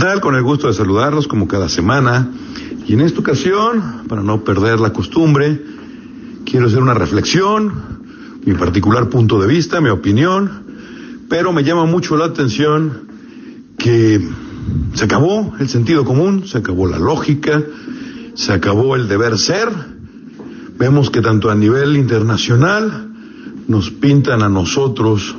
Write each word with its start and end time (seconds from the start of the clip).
Con 0.00 0.34
el 0.34 0.42
gusto 0.42 0.66
de 0.66 0.72
saludarlos 0.72 1.28
como 1.28 1.46
cada 1.46 1.68
semana. 1.68 2.30
Y 2.86 2.94
en 2.94 3.02
esta 3.02 3.20
ocasión, 3.20 4.04
para 4.08 4.22
no 4.22 4.42
perder 4.44 4.80
la 4.80 4.94
costumbre, 4.94 5.62
quiero 6.46 6.68
hacer 6.68 6.80
una 6.80 6.94
reflexión, 6.94 8.00
mi 8.46 8.54
particular 8.54 9.10
punto 9.10 9.38
de 9.38 9.46
vista, 9.46 9.78
mi 9.82 9.90
opinión, 9.90 10.64
pero 11.28 11.52
me 11.52 11.64
llama 11.64 11.84
mucho 11.84 12.16
la 12.16 12.24
atención 12.24 13.08
que 13.76 14.26
se 14.94 15.04
acabó 15.04 15.52
el 15.60 15.68
sentido 15.68 16.06
común, 16.06 16.46
se 16.46 16.56
acabó 16.56 16.86
la 16.86 16.98
lógica, 16.98 17.62
se 18.34 18.54
acabó 18.54 18.96
el 18.96 19.06
deber 19.06 19.36
ser. 19.36 19.68
Vemos 20.78 21.10
que 21.10 21.20
tanto 21.20 21.50
a 21.50 21.54
nivel 21.54 21.98
internacional 21.98 23.10
nos 23.68 23.90
pintan 23.90 24.42
a 24.42 24.48
nosotros 24.48 25.36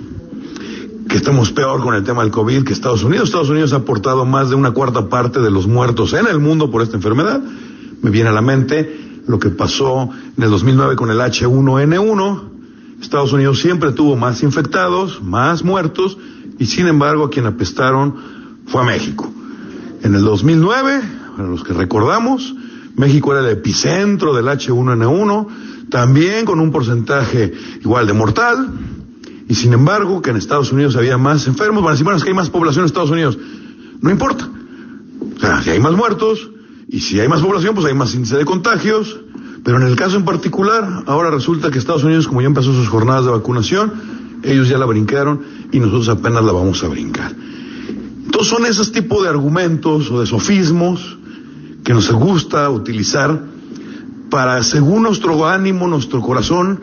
que 1.11 1.17
estamos 1.17 1.51
peor 1.51 1.81
con 1.81 1.93
el 1.93 2.05
tema 2.05 2.23
del 2.23 2.31
COVID 2.31 2.63
que 2.63 2.71
Estados 2.71 3.03
Unidos. 3.03 3.25
Estados 3.25 3.49
Unidos 3.49 3.73
ha 3.73 3.77
aportado 3.77 4.23
más 4.25 4.49
de 4.49 4.55
una 4.55 4.71
cuarta 4.71 5.09
parte 5.09 5.41
de 5.41 5.51
los 5.51 5.67
muertos 5.67 6.13
en 6.13 6.25
el 6.25 6.39
mundo 6.39 6.71
por 6.71 6.81
esta 6.81 6.95
enfermedad. 6.95 7.41
Me 8.01 8.09
viene 8.09 8.29
a 8.29 8.31
la 8.31 8.41
mente 8.41 9.21
lo 9.27 9.37
que 9.37 9.49
pasó 9.49 10.09
en 10.37 10.41
el 10.41 10.49
2009 10.49 10.95
con 10.95 11.11
el 11.11 11.19
H1N1. 11.19 12.41
Estados 13.01 13.33
Unidos 13.33 13.59
siempre 13.59 13.91
tuvo 13.91 14.15
más 14.15 14.41
infectados, 14.41 15.21
más 15.21 15.65
muertos, 15.65 16.17
y 16.57 16.67
sin 16.67 16.87
embargo 16.87 17.25
a 17.25 17.29
quien 17.29 17.45
apestaron 17.45 18.15
fue 18.67 18.81
a 18.81 18.85
México. 18.85 19.29
En 20.03 20.15
el 20.15 20.23
2009, 20.23 21.01
para 21.35 21.49
los 21.49 21.65
que 21.65 21.73
recordamos, 21.73 22.55
México 22.95 23.33
era 23.33 23.41
el 23.41 23.57
epicentro 23.57 24.33
del 24.33 24.45
H1N1, 24.45 25.47
también 25.89 26.45
con 26.45 26.61
un 26.61 26.71
porcentaje 26.71 27.51
igual 27.81 28.07
de 28.07 28.13
mortal, 28.13 28.69
y 29.51 29.55
sin 29.55 29.73
embargo, 29.73 30.21
que 30.21 30.29
en 30.29 30.37
Estados 30.37 30.71
Unidos 30.71 30.95
había 30.95 31.17
más 31.17 31.45
enfermos, 31.45 31.83
van 31.83 31.89
a 31.89 31.91
decir, 31.95 32.05
bueno, 32.05 32.15
es 32.15 32.23
que 32.23 32.29
hay 32.29 32.35
más 32.35 32.49
población 32.49 32.83
en 32.83 32.85
Estados 32.85 33.11
Unidos. 33.11 33.37
No 33.99 34.09
importa. 34.09 34.47
O 35.35 35.39
sea, 35.41 35.61
si 35.61 35.71
hay 35.71 35.79
más 35.81 35.91
muertos 35.91 36.51
y 36.87 37.01
si 37.01 37.19
hay 37.19 37.27
más 37.27 37.41
población, 37.41 37.75
pues 37.75 37.85
hay 37.85 37.93
más 37.93 38.15
índice 38.15 38.37
de 38.37 38.45
contagios. 38.45 39.19
Pero 39.61 39.75
en 39.75 39.83
el 39.83 39.97
caso 39.97 40.15
en 40.15 40.23
particular, 40.23 41.03
ahora 41.05 41.31
resulta 41.31 41.69
que 41.69 41.79
Estados 41.79 42.05
Unidos, 42.05 42.29
como 42.29 42.39
ya 42.39 42.47
empezó 42.47 42.71
sus 42.71 42.87
jornadas 42.87 43.25
de 43.25 43.31
vacunación, 43.31 43.91
ellos 44.41 44.69
ya 44.69 44.77
la 44.77 44.85
brincaron 44.85 45.41
y 45.69 45.81
nosotros 45.81 46.07
apenas 46.07 46.45
la 46.45 46.53
vamos 46.53 46.81
a 46.85 46.87
brincar. 46.87 47.35
Entonces 48.23 48.47
son 48.47 48.65
esos 48.65 48.93
tipos 48.93 49.21
de 49.23 49.27
argumentos 49.27 50.09
o 50.11 50.21
de 50.21 50.27
sofismos 50.27 51.17
que 51.83 51.93
nos 51.93 52.09
gusta 52.09 52.69
utilizar 52.69 53.37
para, 54.29 54.63
según 54.63 55.03
nuestro 55.03 55.45
ánimo, 55.45 55.89
nuestro 55.89 56.21
corazón, 56.21 56.79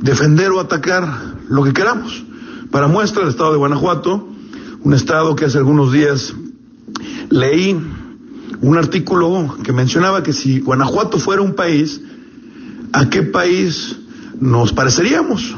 defender 0.00 0.50
o 0.52 0.60
atacar 0.60 1.35
lo 1.48 1.64
que 1.64 1.72
queramos. 1.72 2.24
Para 2.70 2.88
muestra 2.88 3.22
el 3.22 3.28
estado 3.28 3.52
de 3.52 3.58
Guanajuato, 3.58 4.28
un 4.82 4.94
estado 4.94 5.34
que 5.36 5.46
hace 5.46 5.58
algunos 5.58 5.92
días 5.92 6.34
leí 7.30 7.76
un 8.60 8.78
artículo 8.78 9.56
que 9.62 9.72
mencionaba 9.72 10.22
que 10.22 10.32
si 10.32 10.60
Guanajuato 10.60 11.18
fuera 11.18 11.42
un 11.42 11.54
país, 11.54 12.00
¿a 12.92 13.08
qué 13.08 13.22
país 13.22 13.96
nos 14.40 14.72
pareceríamos? 14.72 15.54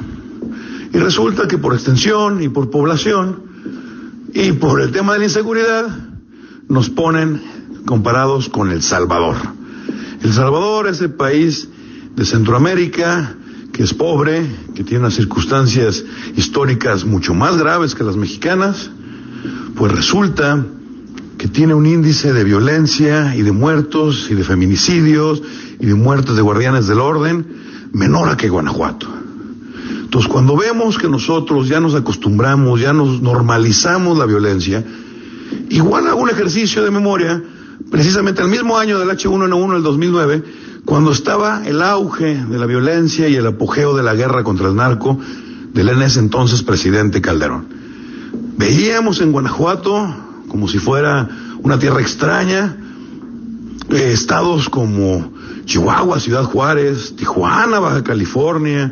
Y 0.92 0.98
resulta 0.98 1.46
que 1.46 1.58
por 1.58 1.74
extensión 1.74 2.42
y 2.42 2.48
por 2.48 2.70
población 2.70 3.42
y 4.32 4.52
por 4.52 4.80
el 4.80 4.90
tema 4.92 5.12
de 5.12 5.18
la 5.20 5.24
inseguridad 5.26 5.86
nos 6.68 6.90
ponen 6.90 7.42
comparados 7.86 8.48
con 8.48 8.70
El 8.70 8.82
Salvador. 8.82 9.36
El 10.22 10.32
Salvador 10.32 10.88
es 10.88 11.00
el 11.00 11.14
país 11.14 11.68
de 12.16 12.24
Centroamérica 12.24 13.36
que 13.78 13.84
es 13.84 13.94
pobre, 13.94 14.44
que 14.74 14.82
tiene 14.82 15.04
unas 15.04 15.14
circunstancias 15.14 16.02
históricas 16.34 17.04
mucho 17.04 17.32
más 17.32 17.56
graves 17.56 17.94
que 17.94 18.02
las 18.02 18.16
mexicanas, 18.16 18.90
pues 19.76 19.92
resulta 19.92 20.66
que 21.38 21.46
tiene 21.46 21.74
un 21.74 21.86
índice 21.86 22.32
de 22.32 22.42
violencia 22.42 23.36
y 23.36 23.42
de 23.42 23.52
muertos 23.52 24.26
y 24.30 24.34
de 24.34 24.42
feminicidios 24.42 25.40
y 25.78 25.86
de 25.86 25.94
muertes 25.94 26.34
de 26.34 26.42
guardianes 26.42 26.88
del 26.88 26.98
orden 26.98 27.46
menor 27.92 28.28
a 28.28 28.36
que 28.36 28.48
Guanajuato. 28.48 29.06
Entonces, 30.00 30.28
cuando 30.28 30.56
vemos 30.56 30.98
que 30.98 31.08
nosotros 31.08 31.68
ya 31.68 31.78
nos 31.78 31.94
acostumbramos, 31.94 32.80
ya 32.80 32.92
nos 32.92 33.22
normalizamos 33.22 34.18
la 34.18 34.26
violencia, 34.26 34.84
igual 35.70 36.08
hago 36.08 36.20
un 36.20 36.30
ejercicio 36.30 36.82
de 36.82 36.90
memoria, 36.90 37.40
precisamente 37.92 38.42
el 38.42 38.48
mismo 38.48 38.76
año 38.76 38.98
del 38.98 39.08
H1N1, 39.08 39.76
el 39.76 39.82
2009, 39.84 40.42
cuando 40.88 41.12
estaba 41.12 41.66
el 41.66 41.82
auge 41.82 42.46
de 42.46 42.58
la 42.58 42.64
violencia 42.64 43.28
y 43.28 43.36
el 43.36 43.46
apogeo 43.46 43.94
de 43.94 44.02
la 44.02 44.14
guerra 44.14 44.42
contra 44.42 44.68
el 44.68 44.74
narco 44.74 45.20
del 45.74 45.90
en 45.90 46.00
ese 46.00 46.18
entonces 46.18 46.62
presidente 46.62 47.20
Calderón. 47.20 47.66
Veíamos 48.56 49.20
en 49.20 49.30
Guanajuato 49.30 50.16
como 50.48 50.66
si 50.66 50.78
fuera 50.78 51.28
una 51.62 51.78
tierra 51.78 52.00
extraña, 52.00 52.74
eh, 53.90 54.12
estados 54.14 54.70
como 54.70 55.30
Chihuahua, 55.66 56.20
Ciudad 56.20 56.44
Juárez, 56.44 57.14
Tijuana, 57.16 57.80
Baja 57.80 58.02
California, 58.02 58.90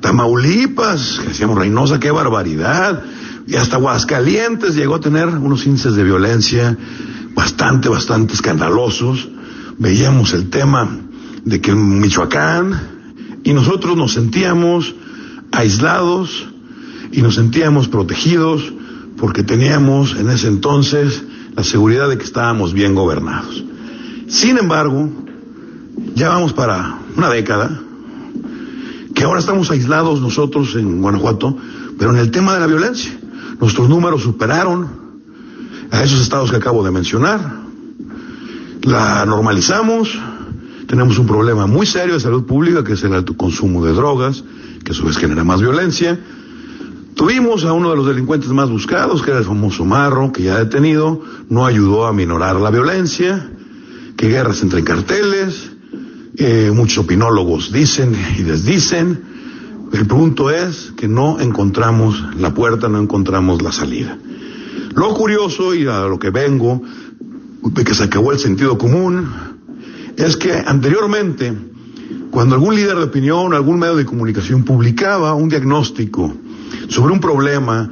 Tamaulipas, 0.00 1.20
que 1.20 1.28
decíamos 1.28 1.56
Reynosa, 1.56 2.00
qué 2.00 2.10
barbaridad, 2.10 3.04
y 3.46 3.54
hasta 3.54 3.76
Aguascalientes 3.76 4.74
llegó 4.74 4.96
a 4.96 5.00
tener 5.00 5.28
unos 5.28 5.64
índices 5.66 5.94
de 5.94 6.02
violencia 6.02 6.76
bastante, 7.36 7.88
bastante 7.88 8.34
escandalosos. 8.34 9.28
Veíamos 9.78 10.32
el 10.32 10.50
tema 10.50 11.07
de 11.44 11.60
que 11.60 11.70
en 11.70 12.00
Michoacán 12.00 12.80
y 13.44 13.52
nosotros 13.52 13.96
nos 13.96 14.12
sentíamos 14.12 14.94
aislados 15.52 16.46
y 17.12 17.22
nos 17.22 17.36
sentíamos 17.36 17.88
protegidos 17.88 18.72
porque 19.16 19.42
teníamos 19.42 20.14
en 20.16 20.30
ese 20.30 20.48
entonces 20.48 21.22
la 21.56 21.64
seguridad 21.64 22.08
de 22.08 22.18
que 22.18 22.24
estábamos 22.24 22.72
bien 22.72 22.94
gobernados. 22.94 23.64
Sin 24.28 24.58
embargo, 24.58 25.10
ya 26.14 26.28
vamos 26.28 26.52
para 26.52 26.98
una 27.16 27.28
década 27.30 27.80
que 29.14 29.24
ahora 29.24 29.40
estamos 29.40 29.70
aislados 29.70 30.20
nosotros 30.20 30.76
en 30.76 31.00
Guanajuato, 31.02 31.56
pero 31.98 32.12
en 32.12 32.18
el 32.18 32.30
tema 32.30 32.54
de 32.54 32.60
la 32.60 32.66
violencia. 32.66 33.18
Nuestros 33.60 33.88
números 33.88 34.22
superaron 34.22 34.88
a 35.90 36.02
esos 36.04 36.20
estados 36.20 36.50
que 36.50 36.56
acabo 36.56 36.84
de 36.84 36.92
mencionar. 36.92 37.40
La 38.82 39.26
normalizamos, 39.26 40.16
tenemos 40.88 41.18
un 41.18 41.26
problema 41.26 41.66
muy 41.66 41.84
serio 41.84 42.14
de 42.14 42.20
salud 42.20 42.44
pública, 42.44 42.82
que 42.82 42.94
es 42.94 43.04
el 43.04 43.12
alto 43.12 43.36
consumo 43.36 43.84
de 43.84 43.92
drogas, 43.92 44.42
que 44.82 44.92
a 44.92 44.94
su 44.94 45.04
vez 45.04 45.18
genera 45.18 45.44
más 45.44 45.60
violencia. 45.60 46.18
Tuvimos 47.14 47.66
a 47.66 47.74
uno 47.74 47.90
de 47.90 47.96
los 47.96 48.06
delincuentes 48.06 48.48
más 48.50 48.70
buscados, 48.70 49.22
que 49.22 49.30
era 49.30 49.40
el 49.40 49.44
famoso 49.44 49.84
Marro, 49.84 50.32
que 50.32 50.44
ya 50.44 50.58
detenido, 50.58 51.20
no 51.50 51.66
ayudó 51.66 52.06
a 52.06 52.14
minorar 52.14 52.56
la 52.56 52.70
violencia, 52.70 53.50
que 54.16 54.28
guerras 54.28 54.62
entre 54.62 54.82
carteles, 54.82 55.72
eh, 56.36 56.72
muchos 56.74 57.04
opinólogos 57.04 57.70
dicen 57.70 58.16
y 58.38 58.42
desdicen. 58.42 59.22
El 59.92 60.06
punto 60.06 60.50
es 60.50 60.94
que 60.96 61.06
no 61.06 61.38
encontramos 61.38 62.22
la 62.38 62.54
puerta, 62.54 62.88
no 62.88 62.98
encontramos 62.98 63.60
la 63.60 63.72
salida. 63.72 64.16
Lo 64.94 65.12
curioso 65.12 65.74
y 65.74 65.86
a 65.86 66.06
lo 66.06 66.18
que 66.18 66.30
vengo, 66.30 66.80
de 67.62 67.84
que 67.84 67.94
se 67.94 68.04
acabó 68.04 68.32
el 68.32 68.38
sentido 68.38 68.78
común, 68.78 69.57
es 70.18 70.36
que 70.36 70.52
anteriormente, 70.52 71.56
cuando 72.30 72.56
algún 72.56 72.74
líder 72.74 72.96
de 72.96 73.04
opinión, 73.04 73.54
algún 73.54 73.78
medio 73.78 73.94
de 73.94 74.04
comunicación 74.04 74.64
publicaba 74.64 75.32
un 75.34 75.48
diagnóstico 75.48 76.34
sobre 76.88 77.12
un 77.12 77.20
problema 77.20 77.90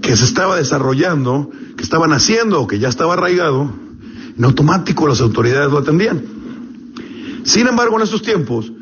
que 0.00 0.16
se 0.16 0.24
estaba 0.24 0.56
desarrollando, 0.56 1.50
que 1.76 1.82
estaban 1.82 2.12
haciendo 2.12 2.62
o 2.62 2.66
que 2.66 2.78
ya 2.78 2.88
estaba 2.88 3.12
arraigado, 3.12 3.70
en 4.36 4.44
automático 4.44 5.06
las 5.06 5.20
autoridades 5.20 5.70
lo 5.70 5.78
atendían. 5.78 6.22
Sin 7.44 7.66
embargo, 7.66 7.96
en 7.96 8.04
estos 8.04 8.22
tiempos, 8.22 8.72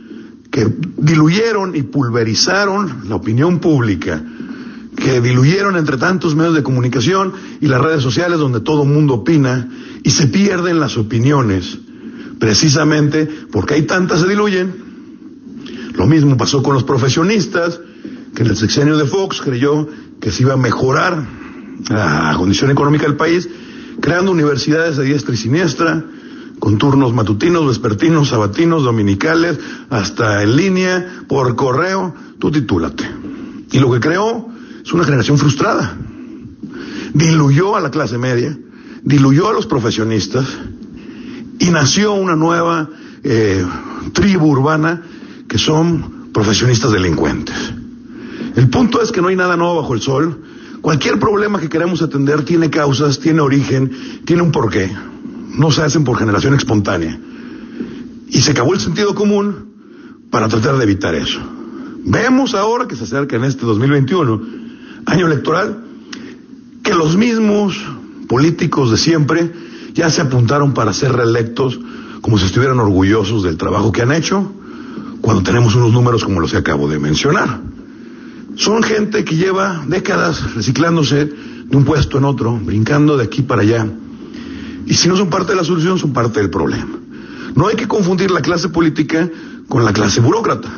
que 0.50 0.72
diluyeron 0.98 1.74
y 1.74 1.82
pulverizaron 1.82 3.08
la 3.08 3.16
opinión 3.16 3.58
pública, 3.58 4.22
que 4.94 5.20
diluyeron 5.20 5.76
entre 5.76 5.96
tantos 5.96 6.36
medios 6.36 6.54
de 6.54 6.62
comunicación 6.62 7.32
y 7.60 7.66
las 7.66 7.80
redes 7.80 8.02
sociales 8.02 8.38
donde 8.38 8.60
todo 8.60 8.84
mundo 8.84 9.14
opina 9.14 9.68
y 10.04 10.10
se 10.10 10.28
pierden 10.28 10.78
las 10.78 10.96
opiniones, 10.96 11.78
precisamente 12.42 13.28
porque 13.52 13.74
hay 13.74 13.82
tantas 13.82 14.20
se 14.20 14.26
diluyen. 14.26 14.74
Lo 15.94 16.08
mismo 16.08 16.36
pasó 16.36 16.60
con 16.60 16.74
los 16.74 16.82
profesionistas, 16.82 17.78
que 18.34 18.42
en 18.42 18.48
el 18.48 18.56
sexenio 18.56 18.96
de 18.96 19.04
Fox 19.04 19.40
creyó 19.40 19.86
que 20.20 20.32
se 20.32 20.42
iba 20.42 20.54
a 20.54 20.56
mejorar 20.56 21.24
la 21.88 22.34
condición 22.36 22.72
económica 22.72 23.04
del 23.04 23.14
país, 23.14 23.48
creando 24.00 24.32
universidades 24.32 24.96
de 24.96 25.04
diestra 25.04 25.34
y 25.34 25.36
siniestra, 25.36 26.04
con 26.58 26.78
turnos 26.78 27.14
matutinos, 27.14 27.64
vespertinos, 27.64 28.30
sabatinos, 28.30 28.82
dominicales, 28.82 29.60
hasta 29.88 30.42
en 30.42 30.56
línea, 30.56 31.22
por 31.28 31.54
correo, 31.54 32.12
tú 32.40 32.50
titúlate. 32.50 33.08
Y 33.70 33.78
lo 33.78 33.92
que 33.92 34.00
creó 34.00 34.48
es 34.84 34.92
una 34.92 35.04
generación 35.04 35.38
frustrada. 35.38 35.96
Diluyó 37.14 37.76
a 37.76 37.80
la 37.80 37.92
clase 37.92 38.18
media, 38.18 38.58
diluyó 39.04 39.48
a 39.48 39.52
los 39.52 39.66
profesionistas, 39.66 40.44
y 41.62 41.70
nació 41.70 42.12
una 42.14 42.36
nueva 42.36 42.88
eh, 43.22 43.64
tribu 44.12 44.50
urbana 44.50 45.02
que 45.48 45.58
son 45.58 46.30
profesionistas 46.32 46.92
delincuentes. 46.92 47.56
El 48.56 48.68
punto 48.68 49.00
es 49.00 49.12
que 49.12 49.22
no 49.22 49.28
hay 49.28 49.36
nada 49.36 49.56
nuevo 49.56 49.80
bajo 49.80 49.94
el 49.94 50.00
sol 50.00 50.42
Cualquier 50.82 51.20
problema 51.20 51.60
que 51.60 51.68
queramos 51.68 52.02
atender 52.02 52.44
tiene 52.44 52.68
causas, 52.68 53.20
tiene 53.20 53.40
origen, 53.40 54.22
tiene 54.24 54.42
un 54.42 54.50
porqué. 54.50 54.90
No 55.56 55.70
se 55.70 55.82
hacen 55.82 56.02
por 56.02 56.18
generación 56.18 56.54
espontánea. 56.54 57.16
Y 58.28 58.42
se 58.42 58.50
acabó 58.50 58.74
el 58.74 58.80
sentido 58.80 59.14
común 59.14 60.26
para 60.28 60.48
tratar 60.48 60.76
de 60.78 60.82
evitar 60.82 61.14
eso. 61.14 61.40
Vemos 62.04 62.54
ahora 62.54 62.88
que 62.88 62.96
se 62.96 63.04
acerca 63.04 63.36
en 63.36 63.44
este 63.44 63.64
2021, 63.64 64.42
año 65.06 65.26
electoral, 65.26 65.84
que 66.82 66.94
los 66.94 67.16
mismos 67.16 67.80
políticos 68.26 68.90
de 68.90 68.98
siempre 68.98 69.52
ya 69.94 70.10
se 70.10 70.20
apuntaron 70.20 70.74
para 70.74 70.92
ser 70.92 71.12
reelectos 71.12 71.78
como 72.20 72.38
si 72.38 72.46
estuvieran 72.46 72.78
orgullosos 72.78 73.42
del 73.42 73.56
trabajo 73.56 73.92
que 73.92 74.02
han 74.02 74.12
hecho, 74.12 74.52
cuando 75.20 75.42
tenemos 75.42 75.74
unos 75.74 75.92
números 75.92 76.24
como 76.24 76.40
los 76.40 76.50
que 76.50 76.58
acabo 76.58 76.88
de 76.88 76.98
mencionar. 76.98 77.60
Son 78.56 78.82
gente 78.82 79.24
que 79.24 79.36
lleva 79.36 79.84
décadas 79.86 80.54
reciclándose 80.54 81.26
de 81.26 81.76
un 81.76 81.84
puesto 81.84 82.18
en 82.18 82.24
otro, 82.24 82.58
brincando 82.58 83.16
de 83.16 83.24
aquí 83.24 83.42
para 83.42 83.62
allá. 83.62 83.86
Y 84.86 84.94
si 84.94 85.08
no 85.08 85.16
son 85.16 85.30
parte 85.30 85.52
de 85.52 85.56
la 85.56 85.64
solución, 85.64 85.98
son 85.98 86.12
parte 86.12 86.40
del 86.40 86.50
problema. 86.50 86.98
No 87.54 87.68
hay 87.68 87.76
que 87.76 87.88
confundir 87.88 88.30
la 88.30 88.40
clase 88.40 88.68
política 88.68 89.28
con 89.68 89.84
la 89.84 89.92
clase 89.92 90.20
burócrata. 90.20 90.70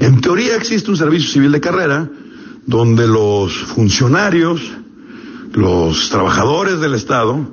En 0.00 0.20
teoría 0.20 0.56
existe 0.56 0.90
un 0.90 0.96
servicio 0.96 1.30
civil 1.30 1.52
de 1.52 1.60
carrera 1.60 2.08
donde 2.66 3.06
los 3.06 3.52
funcionarios, 3.52 4.60
los 5.52 6.08
trabajadores 6.10 6.80
del 6.80 6.94
Estado, 6.94 7.46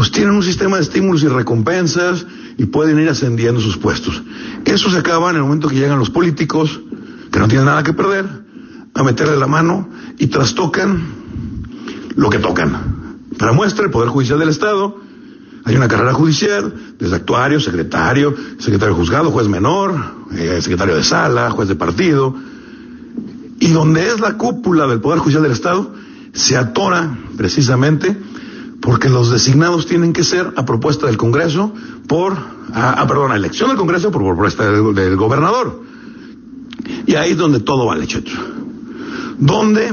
pues 0.00 0.12
tienen 0.12 0.34
un 0.34 0.42
sistema 0.42 0.78
de 0.78 0.82
estímulos 0.84 1.22
y 1.24 1.28
recompensas 1.28 2.24
y 2.56 2.64
pueden 2.64 2.98
ir 3.00 3.10
ascendiendo 3.10 3.60
sus 3.60 3.76
puestos. 3.76 4.22
Eso 4.64 4.88
se 4.88 4.96
acaba 4.96 5.28
en 5.28 5.36
el 5.36 5.42
momento 5.42 5.68
que 5.68 5.74
llegan 5.74 5.98
los 5.98 6.08
políticos, 6.08 6.80
que 7.30 7.38
no 7.38 7.48
tienen 7.48 7.66
nada 7.66 7.82
que 7.82 7.92
perder, 7.92 8.24
a 8.94 9.02
meterle 9.02 9.36
la 9.36 9.46
mano 9.46 9.90
y 10.16 10.28
trastocan 10.28 11.02
lo 12.16 12.30
que 12.30 12.38
tocan. 12.38 13.18
Para 13.36 13.52
muestra, 13.52 13.84
el 13.84 13.90
Poder 13.90 14.08
Judicial 14.08 14.38
del 14.38 14.48
Estado, 14.48 14.96
hay 15.66 15.76
una 15.76 15.86
carrera 15.86 16.14
judicial, 16.14 16.94
desde 16.98 17.16
actuario, 17.16 17.60
secretario, 17.60 18.34
secretario 18.58 18.94
de 18.94 18.98
juzgado, 18.98 19.30
juez 19.30 19.48
menor, 19.48 19.94
eh, 20.32 20.60
secretario 20.62 20.96
de 20.96 21.04
sala, 21.04 21.50
juez 21.50 21.68
de 21.68 21.74
partido, 21.74 22.34
y 23.58 23.68
donde 23.72 24.08
es 24.08 24.18
la 24.18 24.38
cúpula 24.38 24.86
del 24.86 25.02
Poder 25.02 25.18
Judicial 25.18 25.42
del 25.42 25.52
Estado, 25.52 25.92
se 26.32 26.56
atora 26.56 27.18
precisamente 27.36 28.16
porque 28.80 29.08
los 29.08 29.30
designados 29.30 29.86
tienen 29.86 30.12
que 30.12 30.24
ser 30.24 30.52
a 30.56 30.64
propuesta 30.64 31.06
del 31.06 31.16
Congreso 31.16 31.72
por, 32.06 32.36
a, 32.72 33.06
perdón, 33.06 33.32
a 33.32 33.36
elección 33.36 33.68
del 33.68 33.78
Congreso 33.78 34.10
por 34.10 34.22
propuesta 34.22 34.70
del, 34.70 35.16
gobernador. 35.16 35.82
Y 37.06 37.14
ahí 37.14 37.32
es 37.32 37.36
donde 37.36 37.60
todo 37.60 37.86
vale, 37.86 38.06
cheto. 38.06 38.30
Donde 39.38 39.92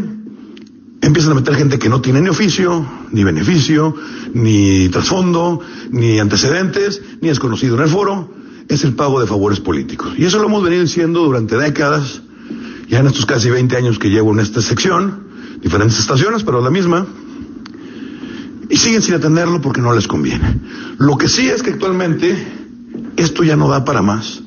empiezan 1.01 1.31
a 1.31 1.35
meter 1.35 1.55
gente 1.55 1.79
que 1.79 1.89
no 1.89 2.01
tiene 2.01 2.21
ni 2.21 2.29
oficio, 2.29 2.85
ni 3.11 3.23
beneficio, 3.23 3.93
ni 4.33 4.89
trasfondo, 4.89 5.59
ni 5.91 6.19
antecedentes, 6.19 7.01
ni 7.21 7.29
es 7.29 7.39
conocido 7.39 7.75
en 7.75 7.83
el 7.83 7.89
foro, 7.89 8.33
es 8.69 8.83
el 8.83 8.93
pago 8.93 9.19
de 9.19 9.27
favores 9.27 9.59
políticos. 9.59 10.13
Y 10.17 10.25
eso 10.25 10.39
lo 10.39 10.45
hemos 10.45 10.63
venido 10.63 10.81
diciendo 10.81 11.23
durante 11.23 11.57
décadas, 11.57 12.21
ya 12.89 12.99
en 12.99 13.07
estos 13.07 13.25
casi 13.25 13.49
20 13.49 13.75
años 13.75 13.99
que 13.99 14.09
llevo 14.09 14.33
en 14.33 14.39
esta 14.39 14.61
sección, 14.61 15.27
diferentes 15.61 15.99
estaciones, 15.99 16.43
pero 16.43 16.61
la 16.61 16.69
misma, 16.69 17.05
y 18.69 18.77
siguen 18.77 19.01
sin 19.01 19.15
atenderlo 19.15 19.61
porque 19.61 19.81
no 19.81 19.93
les 19.93 20.07
conviene. 20.07 20.59
Lo 20.97 21.17
que 21.17 21.27
sí 21.27 21.47
es 21.47 21.63
que 21.63 21.71
actualmente 21.71 22.35
esto 23.15 23.43
ya 23.43 23.55
no 23.55 23.69
da 23.69 23.85
para 23.85 24.01
más. 24.01 24.41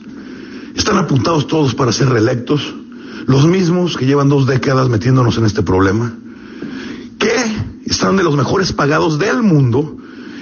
Están 0.74 0.98
apuntados 0.98 1.46
todos 1.46 1.74
para 1.74 1.92
ser 1.92 2.08
reelectos, 2.08 2.74
los 3.26 3.46
mismos 3.46 3.96
que 3.96 4.06
llevan 4.06 4.28
dos 4.28 4.46
décadas 4.46 4.88
metiéndonos 4.88 5.36
en 5.38 5.44
este 5.44 5.62
problema, 5.62 6.14
que 7.18 7.34
están 7.84 8.16
de 8.16 8.22
los 8.22 8.36
mejores 8.36 8.72
pagados 8.72 9.18
del 9.18 9.42
mundo 9.42 9.96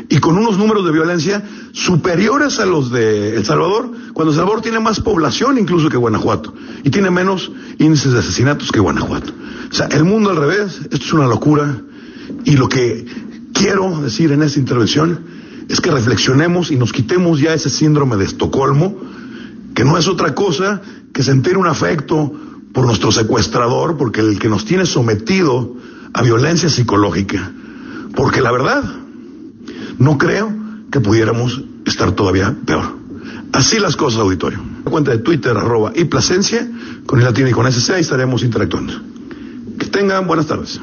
y 0.08 0.18
con 0.18 0.38
unos 0.38 0.58
números 0.58 0.84
de 0.84 0.92
violencia 0.92 1.42
superiores 1.72 2.60
a 2.60 2.66
los 2.66 2.90
de 2.90 3.36
El 3.36 3.44
Salvador, 3.44 3.90
cuando 4.12 4.32
El 4.32 4.36
Salvador 4.36 4.62
tiene 4.62 4.80
más 4.80 5.00
población 5.00 5.58
incluso 5.58 5.88
que 5.88 5.96
Guanajuato 5.96 6.54
y 6.82 6.90
tiene 6.90 7.10
menos 7.10 7.50
índices 7.78 8.12
de 8.12 8.20
asesinatos 8.20 8.72
que 8.72 8.80
Guanajuato. 8.80 9.32
O 9.70 9.74
sea, 9.74 9.86
el 9.86 10.04
mundo 10.04 10.30
al 10.30 10.36
revés, 10.36 10.80
esto 10.90 10.96
es 10.96 11.12
una 11.12 11.26
locura 11.26 11.82
y 12.44 12.56
lo 12.56 12.68
que 12.68 13.27
quiero 13.58 14.00
decir 14.00 14.30
en 14.30 14.42
esta 14.42 14.60
intervención 14.60 15.18
es 15.68 15.80
que 15.80 15.90
reflexionemos 15.90 16.70
y 16.70 16.76
nos 16.76 16.92
quitemos 16.92 17.40
ya 17.40 17.52
ese 17.52 17.68
síndrome 17.68 18.16
de 18.16 18.24
Estocolmo, 18.24 18.96
que 19.74 19.84
no 19.84 19.98
es 19.98 20.06
otra 20.06 20.34
cosa 20.34 20.80
que 21.12 21.22
sentir 21.22 21.58
un 21.58 21.66
afecto 21.66 22.32
por 22.72 22.86
nuestro 22.86 23.10
secuestrador, 23.10 23.96
porque 23.96 24.20
el 24.20 24.38
que 24.38 24.48
nos 24.48 24.64
tiene 24.64 24.86
sometido 24.86 25.76
a 26.12 26.22
violencia 26.22 26.68
psicológica, 26.68 27.50
porque 28.14 28.40
la 28.40 28.52
verdad, 28.52 28.84
no 29.98 30.16
creo 30.16 30.54
que 30.90 31.00
pudiéramos 31.00 31.62
estar 31.84 32.12
todavía 32.12 32.54
peor. 32.64 32.96
Así 33.52 33.80
las 33.80 33.96
cosas, 33.96 34.20
auditorio. 34.20 34.60
La 34.84 34.90
cuenta 34.90 35.10
de 35.10 35.18
Twitter, 35.18 35.56
arroba 35.56 35.92
y 35.94 36.04
Plasencia, 36.04 36.66
con 37.06 37.18
el 37.18 37.24
latino 37.24 37.48
y 37.48 37.52
con 37.52 37.66
SC, 37.66 37.98
estaremos 37.98 38.42
interactuando. 38.44 38.94
Que 39.78 39.86
tengan 39.86 40.26
buenas 40.26 40.46
tardes. 40.46 40.80